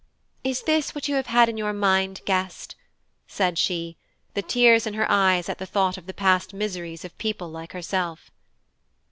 "Is 0.43 0.63
this 0.63 0.95
what 0.95 1.07
you 1.07 1.13
have 1.13 1.27
had 1.27 1.47
in 1.47 1.57
your 1.57 1.73
mind, 1.73 2.21
guest?" 2.25 2.75
said 3.27 3.59
she, 3.59 3.97
the 4.33 4.41
tears 4.41 4.87
in 4.87 4.95
her 4.95 5.05
eyes 5.11 5.47
at 5.47 5.59
thought 5.59 5.95
of 5.95 6.07
the 6.07 6.11
past 6.15 6.55
miseries 6.55 7.05
of 7.05 7.15
people 7.19 7.51
like 7.51 7.73
herself. 7.73 8.31